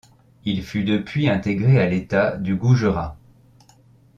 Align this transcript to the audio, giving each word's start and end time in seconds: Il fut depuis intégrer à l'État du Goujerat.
Il 0.45 0.63
fut 0.63 0.83
depuis 0.83 1.29
intégrer 1.29 1.79
à 1.79 1.87
l'État 1.87 2.35
du 2.35 2.55
Goujerat. 2.55 3.17